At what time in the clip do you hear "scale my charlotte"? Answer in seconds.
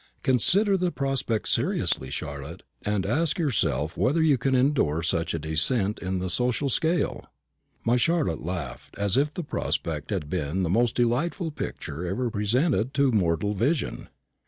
6.71-8.41